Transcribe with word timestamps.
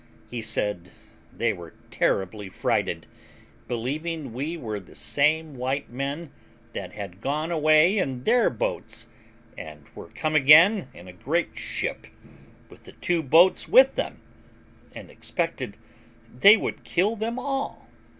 He 0.31 0.41
said 0.41 0.89
they 1.31 1.53
were 1.53 1.75
terribly 1.91 2.49
frighted, 2.49 3.05
believing 3.67 4.33
we 4.33 4.57
were 4.57 4.79
the 4.79 4.95
same 4.95 5.53
white 5.55 5.91
men 5.91 6.31
that 6.73 6.93
had 6.93 7.21
gone 7.21 7.51
away 7.51 7.99
in 7.99 8.23
their 8.23 8.49
boats, 8.49 9.05
and 9.55 9.85
were 9.93 10.09
come 10.09 10.33
again 10.33 10.87
in 10.95 11.07
a 11.07 11.13
great 11.13 11.55
ship, 11.55 12.07
with 12.67 12.85
the 12.85 12.93
two 12.93 13.21
boats 13.21 13.67
with 13.67 13.93
them, 13.93 14.21
and 14.95 15.11
expected 15.11 15.77
they 16.33 16.57
would 16.57 16.83
kill 16.83 17.15
them 17.15 17.37
all. 17.37 17.87